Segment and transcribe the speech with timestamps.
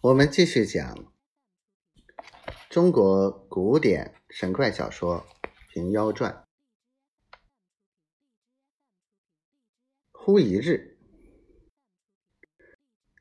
[0.00, 1.12] 我们继续讲
[2.70, 5.26] 中国古典神怪小说
[5.72, 6.46] 《平妖传》。
[10.12, 10.96] 忽一日，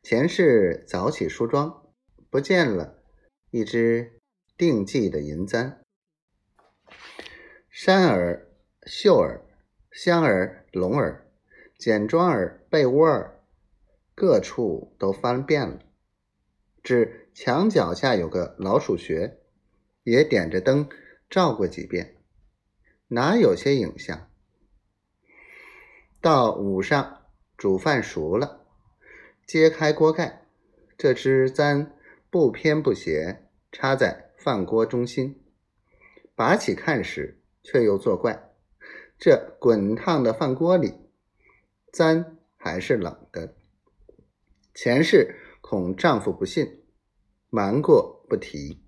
[0.03, 1.91] 前世早起梳妆，
[2.29, 3.03] 不见了
[3.49, 4.21] 一只
[4.55, 5.83] 定计的银簪。
[7.71, 8.55] 山儿、
[8.85, 9.43] 秀儿、
[9.91, 11.33] 香儿、龙儿、
[11.79, 13.43] 简庄儿、被窝儿，
[14.13, 15.86] 各处都翻遍了。
[16.87, 19.39] 只墙脚下有个老鼠穴，
[20.03, 20.87] 也点着灯
[21.29, 22.15] 照过几遍，
[23.09, 24.29] 哪有些影像？
[26.21, 27.25] 到午上，
[27.57, 28.65] 煮饭熟了，
[29.45, 30.45] 揭开锅盖，
[30.97, 31.91] 这只簪
[32.29, 35.43] 不偏不斜插在饭锅中心。
[36.35, 38.53] 拔起看时，却又作怪，
[39.19, 40.93] 这滚烫的饭锅里，
[41.91, 43.55] 簪还是冷的。
[44.73, 45.43] 前世。
[45.59, 46.85] 恐丈夫不信，
[47.57, 48.83] 瞒过不提。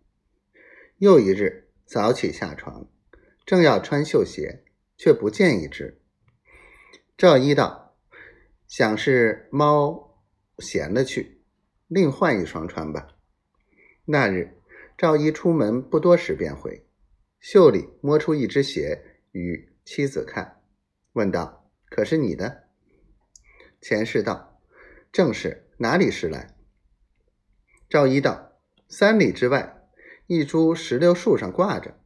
[0.97, 2.87] 又一日早起下床，
[3.43, 4.63] 正要穿绣鞋，
[4.95, 5.99] 却不见一只。
[7.17, 7.97] 赵一道
[8.69, 10.23] ：“想是猫
[10.59, 11.41] 闲了去，
[11.87, 13.07] 另换一双穿吧。”
[14.05, 14.59] 那日
[14.95, 16.85] 赵一出门不多时便回，
[17.39, 20.61] 袖里摸出一只鞋与妻子看，
[21.13, 22.65] 问道：“可是你的？”
[23.81, 24.61] 前世道
[25.11, 26.55] ：“正是，哪里是来？”
[27.89, 28.45] 赵一道
[28.91, 29.87] ：“三里之外，
[30.25, 31.99] 一株石榴树上挂着，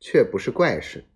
[0.00, 1.06] 却不是怪事。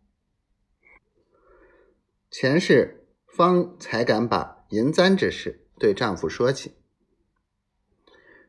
[2.30, 6.77] 前世方才敢把银簪之事对丈夫说起。”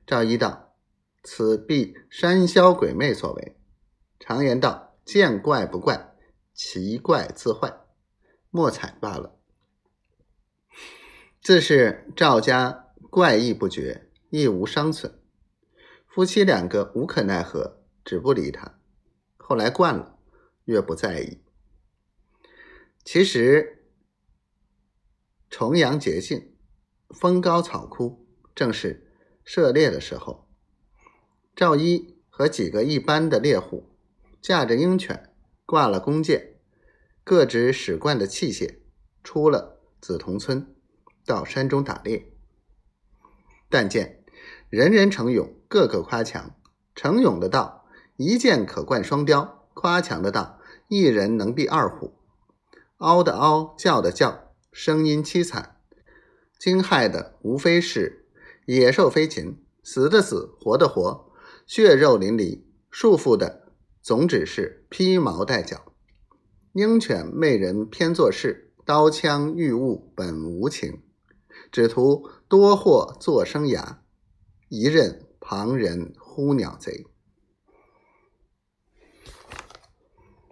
[0.06, 0.76] 赵一道
[1.23, 3.58] ：“此必山魈鬼魅所为。
[4.20, 6.16] 常言道：见怪不怪，
[6.54, 7.81] 奇怪自坏，
[8.52, 9.39] 莫采罢了。
[11.42, 15.16] 自是赵家怪异不绝，亦无伤损。”
[16.09, 18.79] 夫妻两个无可奈何，只不理他。
[19.38, 20.17] 后来惯了，
[20.65, 21.43] 越不在意。
[23.05, 23.86] 其实
[25.52, 26.55] 重阳节庆，
[27.11, 29.14] 风高草枯，正是
[29.45, 30.49] 射猎的时候。
[31.55, 33.95] 赵一和几个一般的猎户，
[34.42, 35.31] 驾着鹰犬，
[35.67, 36.55] 挂了弓箭，
[37.23, 38.80] 各执使惯的器械，
[39.23, 40.75] 出了紫铜村，
[41.23, 42.33] 到山中打猎。
[43.69, 44.18] 但见。
[44.69, 46.55] 人人逞勇，个个夸强。
[46.93, 47.85] 逞勇的道
[48.17, 52.13] ：“一箭可贯双雕。”夸强的道：“一人能避二虎。”
[52.97, 55.77] 嗷的嗷，叫的叫，声音凄惨。
[56.59, 58.27] 惊骇的无非是
[58.67, 61.31] 野兽飞禽，死的死，活的活，
[61.65, 63.71] 血肉淋漓；束缚的
[64.03, 65.93] 总只是披毛戴角。
[66.73, 71.01] 鹰犬媚人偏做事，刀枪遇物本无情，
[71.71, 73.95] 只图多获做生涯。
[74.69, 77.03] 一任旁人呼鸟贼。